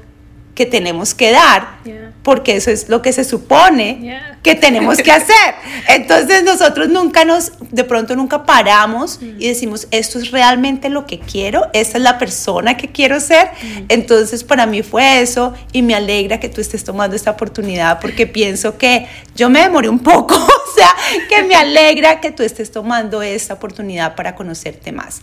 que 0.56 0.66
tenemos 0.66 1.14
que 1.14 1.30
dar, 1.30 1.76
Yeah. 1.86 2.10
porque 2.24 2.56
eso 2.56 2.72
es 2.72 2.88
lo 2.88 3.00
que 3.00 3.12
se 3.12 3.22
supone 3.22 3.98
Yeah. 4.02 4.38
que 4.42 4.56
tenemos 4.56 4.98
que 4.98 5.12
hacer. 5.20 5.54
Entonces 5.88 6.42
nosotros 6.42 6.88
nunca 6.88 7.24
nos, 7.24 7.52
de 7.70 7.84
pronto 7.84 8.16
nunca 8.16 8.44
paramos 8.44 9.20
y 9.22 9.46
decimos, 9.46 9.86
esto 9.92 10.18
es 10.18 10.32
realmente 10.32 10.88
lo 10.88 11.06
que 11.06 11.20
quiero, 11.20 11.68
esta 11.74 11.98
es 11.98 12.02
la 12.02 12.18
persona 12.18 12.76
que 12.76 12.88
quiero 12.90 13.20
ser. 13.20 13.50
Entonces 13.88 14.42
para 14.42 14.66
mí 14.66 14.82
fue 14.82 15.20
eso 15.20 15.52
y 15.72 15.82
me 15.82 15.94
alegra 15.94 16.40
que 16.40 16.48
tú 16.48 16.60
estés 16.60 16.82
tomando 16.82 17.14
esta 17.14 17.30
oportunidad 17.32 18.00
porque 18.00 18.26
pienso 18.38 18.78
que 18.78 19.06
yo 19.36 19.48
me 19.50 19.60
demoré 19.60 19.88
un 19.90 20.00
poco, 20.00 20.34
o 20.36 20.74
sea, 20.74 20.90
que 21.28 21.42
me 21.44 21.54
alegra 21.54 22.20
que 22.20 22.32
tú 22.32 22.42
estés 22.42 22.72
tomando 22.72 23.22
esta 23.22 23.54
oportunidad 23.54 24.16
para 24.16 24.34
conocerte 24.34 24.90
más. 24.90 25.20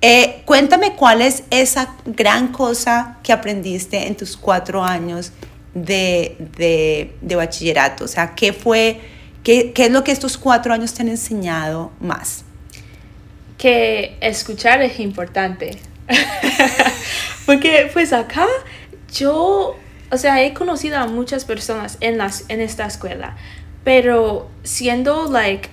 Eh, 0.00 0.42
cuéntame 0.46 0.94
cuál 0.94 1.20
es 1.20 1.42
esa 1.50 1.94
gran 2.06 2.48
cosa 2.48 3.18
que 3.22 3.32
aprendiste 3.34 4.06
en 4.06 4.16
tus 4.16 4.36
cuatro 4.36 4.69
años 4.78 5.32
de, 5.74 6.36
de, 6.56 7.14
de 7.20 7.36
bachillerato? 7.36 8.04
O 8.04 8.08
sea, 8.08 8.34
¿qué 8.34 8.52
fue, 8.52 9.00
qué, 9.42 9.72
qué 9.72 9.86
es 9.86 9.90
lo 9.90 10.04
que 10.04 10.12
estos 10.12 10.38
cuatro 10.38 10.72
años 10.72 10.94
te 10.94 11.02
han 11.02 11.08
enseñado 11.08 11.92
más? 12.00 12.44
que 13.60 14.16
escuchar 14.22 14.80
es 14.80 14.98
importante. 15.00 15.78
Porque 17.46 17.90
pues 17.92 18.12
acá 18.12 18.46
yo, 19.12 19.76
o 20.10 20.16
sea, 20.16 20.42
he 20.42 20.54
conocido 20.54 20.96
a 20.96 21.06
muchas 21.06 21.44
personas 21.44 21.98
en, 22.00 22.16
las, 22.16 22.46
en 22.48 22.62
esta 22.62 22.86
escuela, 22.86 23.36
pero 23.84 24.50
siendo 24.62 25.30
like 25.30 25.68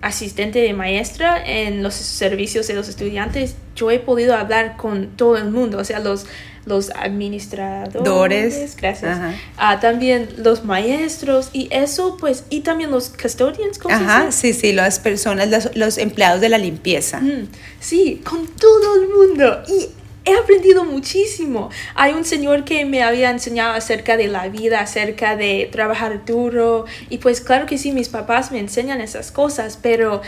asistente 0.00 0.60
de 0.60 0.72
maestra 0.72 1.42
en 1.44 1.82
los 1.82 1.94
servicios 1.94 2.68
de 2.68 2.74
los 2.74 2.88
estudiantes, 2.88 3.56
yo 3.74 3.90
he 3.90 3.98
podido 3.98 4.34
hablar 4.34 4.78
con 4.78 5.08
todo 5.16 5.36
el 5.36 5.50
mundo, 5.50 5.78
o 5.78 5.84
sea, 5.84 6.00
los, 6.00 6.26
los 6.66 6.90
administradores, 6.90 8.04
Dores. 8.04 8.76
gracias, 8.76 9.18
ah, 9.56 9.80
también 9.80 10.28
los 10.36 10.64
maestros 10.64 11.48
y 11.52 11.68
eso 11.70 12.16
pues, 12.18 12.44
y 12.50 12.60
también 12.60 12.90
los 12.90 13.08
custodians, 13.10 13.78
¿cómo 13.78 13.96
se 13.96 14.04
Ajá, 14.04 14.26
dice? 14.26 14.52
sí, 14.52 14.60
sí, 14.60 14.72
las 14.72 14.98
personas, 14.98 15.48
los, 15.48 15.74
los 15.76 15.96
empleados 15.96 16.40
de 16.40 16.48
la 16.48 16.58
limpieza. 16.58 17.20
Mm, 17.20 17.48
Sí, 17.80 18.20
con 18.28 18.46
todo 18.48 18.96
el 19.00 19.08
mundo. 19.08 19.62
Y 19.68 19.88
he 20.28 20.34
aprendido 20.34 20.84
muchísimo. 20.84 21.70
Hay 21.94 22.12
un 22.14 22.24
señor 22.24 22.64
que 22.64 22.84
me 22.84 23.04
había 23.04 23.30
enseñado 23.30 23.74
acerca 23.74 24.16
de 24.16 24.26
la 24.26 24.48
vida, 24.48 24.80
acerca 24.80 25.36
de 25.36 25.68
trabajar 25.70 26.24
duro. 26.24 26.84
Y 27.10 27.18
pues 27.18 27.40
claro 27.40 27.66
que 27.66 27.78
sí, 27.78 27.92
mis 27.92 28.08
papás 28.08 28.50
me 28.50 28.58
enseñan 28.58 29.00
esas 29.00 29.30
cosas, 29.30 29.78
pero 29.80 30.22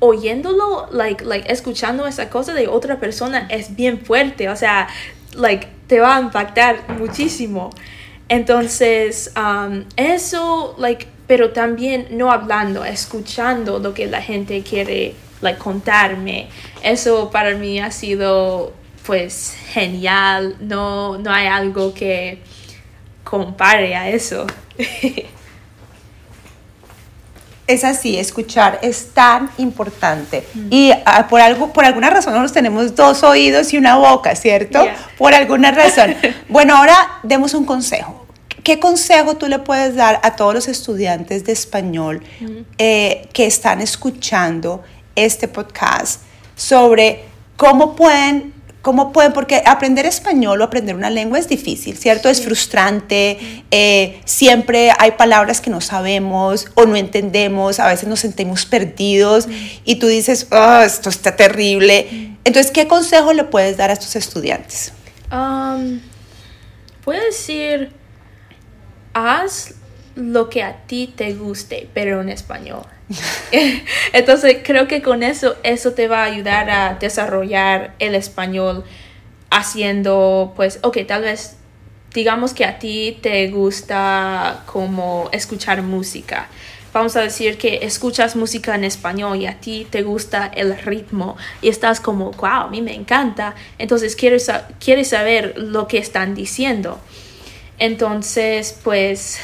oyéndolo, 0.00 0.88
like, 0.92 1.24
like, 1.24 1.52
escuchando 1.52 2.06
esa 2.06 2.30
cosa 2.30 2.54
de 2.54 2.68
otra 2.68 3.00
persona 3.00 3.46
es 3.50 3.74
bien 3.76 4.00
fuerte. 4.00 4.48
O 4.48 4.56
sea, 4.56 4.88
like, 5.38 5.68
te 5.86 6.00
va 6.00 6.16
a 6.16 6.20
impactar 6.20 6.88
muchísimo. 6.98 7.70
Entonces, 8.28 9.32
um, 9.36 9.84
eso, 9.96 10.74
like, 10.78 11.06
pero 11.26 11.50
también 11.52 12.08
no 12.10 12.30
hablando, 12.30 12.84
escuchando 12.84 13.78
lo 13.78 13.94
que 13.94 14.06
la 14.06 14.20
gente 14.20 14.62
quiere, 14.62 15.14
like, 15.40 15.58
contarme. 15.58 16.48
Eso 16.82 17.30
para 17.30 17.54
mí 17.54 17.80
ha 17.80 17.90
sido, 17.90 18.72
pues, 19.06 19.56
genial. 19.72 20.56
No, 20.60 21.18
no 21.18 21.32
hay 21.32 21.46
algo 21.46 21.94
que 21.94 22.42
compare 23.24 23.94
a 23.94 24.10
eso. 24.10 24.46
Es 27.68 27.84
así, 27.84 28.18
escuchar 28.18 28.78
es 28.82 29.10
tan 29.12 29.50
importante. 29.58 30.42
Y 30.70 30.90
ah, 31.04 31.28
por 31.28 31.40
algo, 31.40 31.72
por 31.72 31.84
alguna 31.84 32.08
razón 32.08 32.32
nosotros 32.32 32.52
tenemos 32.52 32.96
dos 32.96 33.22
oídos 33.22 33.72
y 33.74 33.78
una 33.78 33.96
boca, 33.96 34.34
¿cierto? 34.34 34.82
Yeah. 34.82 34.96
Por 35.18 35.34
alguna 35.34 35.70
razón. 35.70 36.16
bueno, 36.48 36.74
ahora 36.74 36.96
demos 37.22 37.52
un 37.52 37.66
consejo. 37.66 38.26
¿Qué 38.64 38.80
consejo 38.80 39.36
tú 39.36 39.48
le 39.48 39.58
puedes 39.58 39.94
dar 39.94 40.18
a 40.22 40.34
todos 40.34 40.54
los 40.54 40.66
estudiantes 40.66 41.44
de 41.44 41.52
español 41.52 42.22
eh, 42.78 43.28
que 43.32 43.46
están 43.46 43.80
escuchando 43.80 44.82
este 45.14 45.46
podcast 45.46 46.22
sobre 46.56 47.24
cómo 47.56 47.94
pueden, 47.96 48.54
cómo 48.82 49.12
pueden, 49.12 49.32
porque 49.32 49.62
aprender 49.66 50.06
español 50.06 50.60
o 50.60 50.64
aprender 50.64 50.94
una 50.94 51.10
lengua 51.10 51.38
es 51.38 51.48
difícil, 51.48 51.96
¿cierto? 51.96 52.28
Es 52.28 52.42
frustrante, 52.42 53.64
eh, 53.70 54.20
siempre 54.24 54.92
hay 54.98 55.12
palabras 55.12 55.60
que 55.60 55.70
no 55.70 55.80
sabemos 55.80 56.66
o 56.74 56.86
no 56.86 56.96
entendemos, 56.96 57.80
a 57.80 57.88
veces 57.88 58.08
nos 58.08 58.20
sentimos 58.20 58.66
perdidos 58.66 59.48
y 59.84 59.96
tú 59.96 60.06
dices, 60.06 60.46
"Ah, 60.50 60.84
esto 60.86 61.08
está 61.08 61.36
terrible. 61.36 62.36
Entonces, 62.44 62.72
¿qué 62.72 62.86
consejo 62.86 63.32
le 63.32 63.44
puedes 63.44 63.76
dar 63.76 63.90
a 63.90 63.92
estos 63.92 64.16
estudiantes? 64.16 64.92
Um, 65.30 66.00
puedo 67.04 67.22
decir, 67.24 67.92
haz 69.12 69.74
lo 70.18 70.50
que 70.50 70.62
a 70.62 70.78
ti 70.86 71.12
te 71.14 71.32
guste, 71.34 71.88
pero 71.94 72.20
en 72.20 72.28
español. 72.28 72.82
Entonces 74.12 74.58
creo 74.64 74.88
que 74.88 75.00
con 75.00 75.22
eso, 75.22 75.56
eso 75.62 75.92
te 75.92 76.08
va 76.08 76.22
a 76.22 76.24
ayudar 76.24 76.68
a 76.70 76.94
desarrollar 76.94 77.94
el 78.00 78.14
español 78.14 78.84
haciendo, 79.50 80.52
pues, 80.56 80.80
ok, 80.82 80.98
tal 81.06 81.22
vez 81.22 81.56
digamos 82.12 82.52
que 82.52 82.64
a 82.64 82.78
ti 82.78 83.18
te 83.22 83.48
gusta 83.48 84.62
como 84.66 85.28
escuchar 85.32 85.82
música. 85.82 86.48
Vamos 86.92 87.14
a 87.16 87.20
decir 87.20 87.58
que 87.58 87.80
escuchas 87.82 88.34
música 88.34 88.74
en 88.74 88.82
español 88.82 89.36
y 89.40 89.46
a 89.46 89.60
ti 89.60 89.86
te 89.88 90.02
gusta 90.02 90.50
el 90.54 90.76
ritmo 90.78 91.36
y 91.60 91.68
estás 91.68 92.00
como, 92.00 92.32
wow, 92.32 92.48
a 92.48 92.68
mí 92.68 92.82
me 92.82 92.94
encanta. 92.94 93.54
Entonces 93.78 94.16
quieres, 94.16 94.50
quieres 94.80 95.08
saber 95.10 95.54
lo 95.58 95.86
que 95.86 95.98
están 95.98 96.34
diciendo. 96.34 96.98
Entonces, 97.78 98.76
pues 98.82 99.38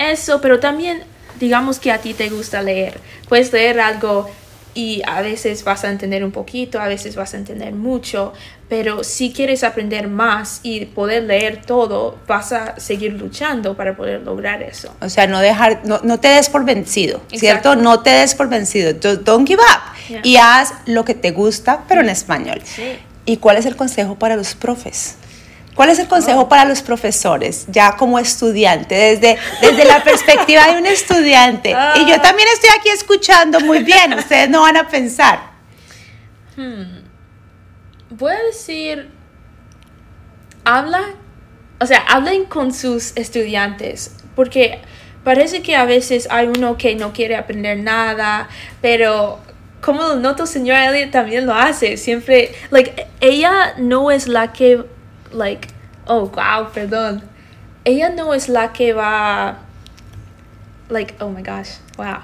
eso, 0.00 0.40
pero 0.40 0.60
también 0.60 1.04
digamos 1.38 1.78
que 1.78 1.92
a 1.92 1.98
ti 1.98 2.14
te 2.14 2.28
gusta 2.28 2.62
leer. 2.62 3.00
Puedes 3.28 3.52
leer 3.52 3.80
algo 3.80 4.30
y 4.74 5.02
a 5.06 5.20
veces 5.20 5.64
vas 5.64 5.84
a 5.84 5.90
entender 5.90 6.22
un 6.24 6.30
poquito, 6.30 6.80
a 6.80 6.86
veces 6.86 7.16
vas 7.16 7.34
a 7.34 7.36
entender 7.36 7.72
mucho, 7.72 8.32
pero 8.68 9.02
si 9.02 9.32
quieres 9.32 9.64
aprender 9.64 10.08
más 10.08 10.60
y 10.62 10.86
poder 10.86 11.24
leer 11.24 11.62
todo, 11.64 12.18
vas 12.28 12.52
a 12.52 12.78
seguir 12.78 13.14
luchando 13.14 13.76
para 13.76 13.96
poder 13.96 14.20
lograr 14.22 14.62
eso. 14.62 14.94
O 15.00 15.08
sea, 15.08 15.26
no 15.26 15.40
dejar, 15.40 15.80
no, 15.84 16.00
no 16.04 16.20
te 16.20 16.28
des 16.28 16.48
por 16.48 16.64
vencido, 16.64 17.20
¿cierto? 17.32 17.74
No 17.74 18.00
te 18.00 18.10
des 18.10 18.34
por 18.34 18.48
vencido. 18.48 18.92
Don't, 18.92 19.22
don't 19.22 19.48
give 19.48 19.60
up. 19.60 19.80
Yeah. 20.08 20.20
Y 20.22 20.36
haz 20.36 20.72
lo 20.86 21.04
que 21.04 21.14
te 21.14 21.32
gusta, 21.32 21.84
pero 21.88 22.00
en 22.00 22.08
español. 22.08 22.60
Sí. 22.64 22.98
¿Y 23.26 23.38
cuál 23.38 23.56
es 23.56 23.66
el 23.66 23.76
consejo 23.76 24.16
para 24.16 24.36
los 24.36 24.54
profes? 24.54 25.16
¿Cuál 25.74 25.90
es 25.90 25.98
el 25.98 26.08
consejo 26.08 26.48
para 26.48 26.64
los 26.64 26.82
profesores, 26.82 27.66
ya 27.68 27.96
como 27.96 28.18
estudiante, 28.18 28.94
desde, 28.94 29.38
desde 29.60 29.84
la 29.84 30.02
perspectiva 30.02 30.66
de 30.66 30.78
un 30.78 30.86
estudiante? 30.86 31.70
Y 31.96 32.10
yo 32.10 32.20
también 32.20 32.48
estoy 32.52 32.70
aquí 32.78 32.88
escuchando 32.88 33.60
muy 33.60 33.82
bien, 33.82 34.14
ustedes 34.14 34.50
no 34.50 34.62
van 34.62 34.76
a 34.76 34.88
pensar. 34.88 35.50
Voy 38.10 38.32
a 38.32 38.42
decir, 38.42 39.10
habla, 40.64 41.02
o 41.80 41.86
sea, 41.86 42.04
hablen 42.08 42.44
con 42.44 42.74
sus 42.74 43.16
estudiantes, 43.16 44.16
porque 44.34 44.80
parece 45.24 45.62
que 45.62 45.76
a 45.76 45.84
veces 45.84 46.28
hay 46.30 46.48
uno 46.48 46.76
que 46.76 46.94
no 46.94 47.12
quiere 47.12 47.36
aprender 47.36 47.78
nada, 47.78 48.48
pero 48.82 49.40
como 49.80 50.02
lo 50.02 50.16
noto, 50.16 50.46
señora 50.46 50.90
Elliot 50.90 51.10
también 51.10 51.46
lo 51.46 51.54
hace, 51.54 51.96
siempre, 51.96 52.52
like, 52.70 53.06
ella 53.20 53.74
no 53.78 54.10
es 54.10 54.28
la 54.28 54.52
que, 54.52 54.84
like, 55.32 55.68
oh, 56.06 56.28
wow, 56.28 56.70
perdón, 56.72 57.22
ella 57.84 58.10
no 58.10 58.34
es 58.34 58.48
la 58.48 58.72
que 58.72 58.92
va, 58.92 59.58
like, 60.88 61.14
oh 61.20 61.30
my 61.30 61.42
gosh, 61.42 61.78
wow. 61.96 62.18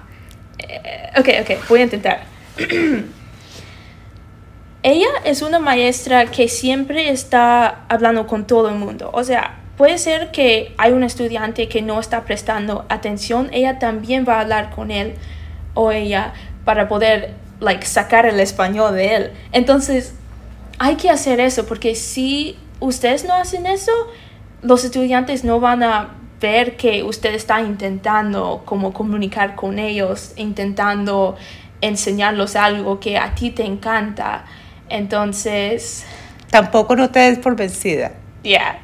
Eh, 0.59 1.11
ok, 1.19 1.29
ok, 1.43 1.69
voy 1.69 1.81
a 1.81 1.83
intentar. 1.85 2.25
Ella 4.83 5.09
es 5.25 5.43
una 5.43 5.59
maestra 5.59 6.27
que 6.27 6.47
siempre 6.47 7.11
está 7.11 7.87
hablando 7.89 8.29
con 8.29 8.47
todo 8.47 8.69
el 8.69 8.77
mundo. 8.77 9.11
O 9.13 9.25
sea, 9.25 9.57
puede 9.77 9.99
ser 9.99 10.31
que 10.31 10.75
hay 10.79 10.93
un 10.93 11.03
estudiante 11.03 11.69
que 11.69 11.83
no 11.83 11.99
está 11.99 12.25
prestando 12.25 12.87
atención, 12.89 13.49
ella 13.53 13.81
también 13.81 14.25
va 14.29 14.37
a 14.37 14.41
hablar 14.43 14.71
con 14.71 14.93
él 14.93 15.15
o 15.75 15.91
ella 15.91 16.35
para 16.65 16.87
poder 16.87 17.35
like 17.59 17.85
sacar 17.85 18.27
el 18.27 18.39
español 18.39 18.95
de 18.95 19.17
él. 19.17 19.33
Entonces, 19.51 20.15
hay 20.79 20.95
que 20.95 21.11
hacer 21.11 21.41
eso 21.41 21.67
porque 21.67 21.95
si 21.97 22.57
ustedes 22.81 23.25
no 23.25 23.35
hacen 23.35 23.67
eso, 23.67 23.93
los 24.63 24.85
estudiantes 24.85 25.45
no 25.45 25.61
van 25.61 25.83
a 25.83 26.17
ver 26.41 26.77
que 26.77 27.03
usted 27.03 27.35
está 27.35 27.61
intentando 27.61 28.63
como 28.65 28.93
comunicar 28.93 29.55
con 29.55 29.79
ellos, 29.79 30.33
intentando 30.37 31.37
enseñarlos 31.81 32.57
algo 32.57 33.01
que 33.01 33.19
a 33.19 33.35
ti 33.35 33.51
te 33.51 33.65
encanta. 33.65 34.45
Entonces... 34.89 36.05
Tampoco 36.51 36.97
no 36.97 37.11
te 37.11 37.21
des 37.21 37.39
por 37.39 37.57
vencida. 37.57 38.13
Yeah. 38.43 38.79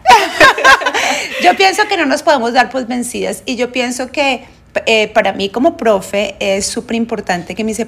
yo 1.42 1.56
pienso 1.56 1.86
que 1.88 1.96
no 1.96 2.06
nos 2.06 2.22
podemos 2.22 2.52
dar 2.52 2.70
por 2.70 2.86
vencidas 2.86 3.42
y 3.46 3.56
yo 3.56 3.70
pienso 3.70 4.10
que 4.10 4.44
eh, 4.86 5.08
para 5.08 5.32
mí 5.32 5.50
como 5.50 5.76
profe 5.76 6.34
es 6.40 6.66
súper 6.66 6.96
importante 6.96 7.54
que 7.54 7.62
mis, 7.62 7.82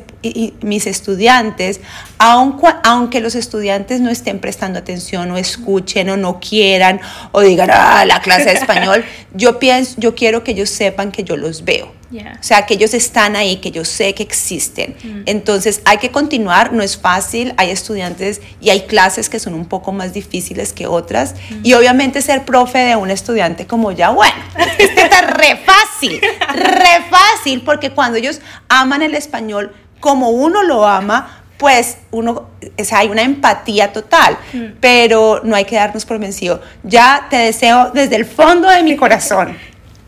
mis 0.60 0.86
estudiantes, 0.86 1.80
aunque 2.18 3.20
los 3.20 3.34
estudiantes 3.34 4.00
no 4.00 4.10
estén 4.10 4.38
prestando 4.38 4.78
atención 4.78 5.30
o 5.30 5.38
escuchen 5.38 6.10
o 6.10 6.16
no 6.16 6.40
quieran 6.40 7.00
o 7.32 7.40
digan, 7.40 7.70
ah, 7.72 8.04
la 8.04 8.20
clase 8.20 8.46
de 8.46 8.52
español, 8.52 9.04
yo, 9.34 9.58
pienso, 9.58 9.94
yo 9.98 10.14
quiero 10.14 10.44
que 10.44 10.52
ellos 10.52 10.68
sepan 10.70 11.10
que 11.10 11.24
yo 11.24 11.36
los 11.36 11.64
veo. 11.64 11.92
O 12.22 12.42
sea, 12.42 12.66
que 12.66 12.74
ellos 12.74 12.94
están 12.94 13.36
ahí, 13.36 13.56
que 13.56 13.70
yo 13.70 13.84
sé 13.84 14.14
que 14.14 14.22
existen. 14.22 14.94
Mm. 15.02 15.22
Entonces, 15.26 15.80
hay 15.84 15.98
que 15.98 16.10
continuar, 16.10 16.72
no 16.72 16.82
es 16.82 16.96
fácil, 16.96 17.54
hay 17.56 17.70
estudiantes 17.70 18.40
y 18.60 18.70
hay 18.70 18.82
clases 18.82 19.28
que 19.28 19.38
son 19.38 19.54
un 19.54 19.66
poco 19.66 19.92
más 19.92 20.12
difíciles 20.12 20.72
que 20.72 20.86
otras. 20.86 21.34
Mm. 21.50 21.60
Y 21.64 21.74
obviamente 21.74 22.22
ser 22.22 22.44
profe 22.44 22.78
de 22.78 22.96
un 22.96 23.10
estudiante 23.10 23.66
como 23.66 23.92
ya, 23.92 24.10
bueno, 24.10 24.34
este 24.78 25.02
está 25.02 25.22
re 25.22 25.56
fácil, 25.56 26.20
re 26.54 26.73
fácil, 27.10 27.62
porque 27.62 27.90
cuando 27.90 28.18
ellos 28.18 28.40
aman 28.68 29.02
el 29.02 29.14
español 29.14 29.74
como 30.00 30.30
uno 30.30 30.62
lo 30.62 30.86
ama, 30.86 31.44
pues 31.56 31.98
uno, 32.10 32.32
o 32.32 32.96
hay 32.96 33.08
una 33.08 33.22
empatía 33.22 33.92
total, 33.92 34.36
mm. 34.52 34.64
pero 34.80 35.40
no 35.44 35.56
hay 35.56 35.64
que 35.64 35.76
darnos 35.76 36.04
por 36.04 36.18
vencido. 36.18 36.60
Ya 36.82 37.26
te 37.30 37.36
deseo 37.36 37.90
desde 37.94 38.16
el 38.16 38.24
fondo 38.24 38.68
de 38.68 38.82
mi 38.82 38.96
corazón 38.98 39.56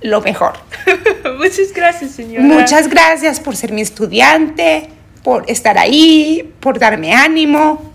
lo 0.03 0.21
mejor. 0.21 0.55
Muchas 1.39 1.73
gracias, 1.75 2.13
señora. 2.13 2.45
Muchas 2.45 2.89
gracias 2.89 3.41
por 3.41 3.57
ser 3.57 3.73
mi 3.73 3.81
estudiante, 3.81 4.91
por 5.23 5.45
estar 5.51 5.79
ahí, 5.79 6.55
por 6.61 6.79
darme 6.79 7.13
ánimo. 7.13 7.93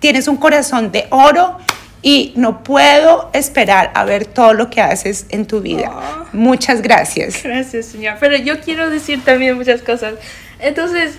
Tienes 0.00 0.26
un 0.26 0.36
corazón 0.36 0.90
de 0.90 1.06
oro 1.10 1.58
y 2.02 2.32
no 2.34 2.64
puedo 2.64 3.30
esperar 3.32 3.92
a 3.94 4.04
ver 4.04 4.26
todo 4.26 4.52
lo 4.54 4.68
que 4.68 4.80
haces 4.80 5.26
en 5.28 5.46
tu 5.46 5.60
vida. 5.60 5.88
Ah. 5.90 6.24
Muchas 6.32 6.82
gracias. 6.82 7.42
Gracias, 7.42 7.86
señora. 7.86 8.16
Pero 8.18 8.36
yo 8.36 8.60
quiero 8.60 8.90
decir 8.90 9.24
también 9.24 9.56
muchas 9.56 9.82
cosas. 9.82 10.14
Entonces, 10.58 11.14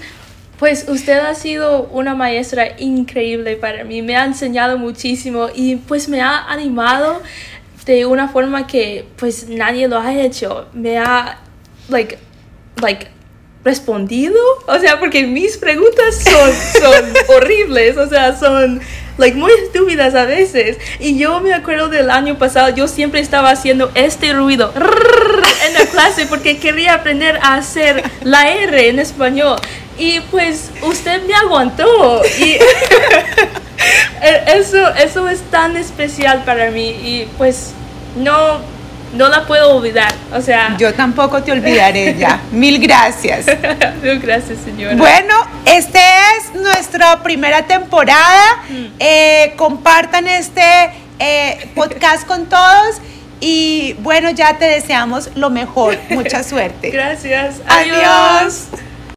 pues 0.60 0.86
usted 0.90 1.20
ha 1.20 1.36
sido 1.36 1.84
una 1.92 2.16
maestra 2.16 2.76
increíble 2.78 3.56
para 3.56 3.86
mí. 3.86 4.02
Me 4.02 4.18
ha 4.18 4.26
enseñado 4.26 4.78
muchísimo 4.78 5.48
y 5.54 5.78
pues 5.78 6.10
me 6.10 6.22
ha 6.22 6.46
animado 6.52 7.22
de 7.86 8.06
una 8.06 8.28
forma 8.28 8.68
que 8.68 9.06
pues 9.16 9.48
nadie 9.48 9.88
lo 9.88 10.00
ha 10.00 10.14
hecho. 10.14 10.68
Me 10.74 10.98
ha, 10.98 11.40
like, 11.88 12.18
like, 12.82 13.08
respondido. 13.64 14.38
O 14.68 14.78
sea, 14.80 15.00
porque 15.00 15.26
mis 15.26 15.58
preguntas 15.58 16.24
son, 16.24 16.52
son 16.82 17.14
horribles. 17.36 17.98
O 17.98 18.08
sea, 18.08 18.38
son 18.38 18.82
like 19.18 19.38
muy 19.38 19.52
estúpidas 19.64 20.16
a 20.16 20.26
veces. 20.26 20.78
Y 21.00 21.18
yo 21.18 21.40
me 21.40 21.54
acuerdo 21.54 21.90
del 21.90 22.10
año 22.10 22.38
pasado, 22.38 22.70
yo 22.70 22.88
siempre 22.88 23.20
estaba 23.20 23.50
haciendo 23.50 23.92
este 23.96 24.34
ruido 24.34 24.74
en 24.76 25.74
la 25.74 25.86
clase 25.92 26.26
porque 26.26 26.58
quería 26.58 26.96
aprender 26.96 27.38
a 27.42 27.56
hacer 27.56 28.04
la 28.24 28.50
R 28.50 28.90
en 28.90 29.00
español. 29.00 29.60
Y 29.98 30.20
pues 30.32 30.72
usted 30.82 31.24
me 31.26 31.34
aguantó. 31.36 32.22
Y 32.40 32.58
eso, 34.48 34.90
eso 34.96 35.30
es 35.30 35.42
tan 35.52 35.78
especial 35.78 36.44
para 36.44 36.72
mí. 36.72 36.90
Y 36.90 37.28
pues 37.38 37.74
no, 38.16 38.60
no 39.14 39.30
la 39.30 39.46
puedo 39.46 39.76
olvidar. 39.76 40.14
O 40.34 40.42
sea. 40.42 40.76
Yo 40.78 40.94
tampoco 40.94 41.42
te 41.44 41.52
olvidaré 41.52 42.16
ya. 42.20 42.40
Mil 42.52 42.80
gracias. 42.80 43.46
Mil 44.02 44.20
gracias, 44.20 44.60
señora. 44.64 44.96
Bueno, 44.96 45.36
este 45.66 46.00
es 46.00 46.54
nuestra 46.62 47.22
primera 47.24 47.64
temporada. 47.64 48.64
Mm. 48.70 48.86
Eh, 49.00 49.54
compartan 49.56 50.28
este 50.28 50.92
eh, 51.20 51.70
podcast 51.76 52.26
con 52.26 52.48
todos. 52.48 52.98
Y 53.40 53.94
bueno, 54.00 54.30
ya 54.30 54.58
te 54.58 54.66
deseamos 54.66 55.30
lo 55.36 55.50
mejor. 55.50 55.98
Mucha 56.10 56.44
suerte. 56.44 56.90
Gracias. 56.90 57.62
Adiós. 57.68 58.68